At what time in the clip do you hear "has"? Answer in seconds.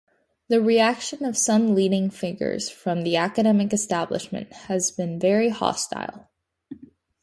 4.51-4.89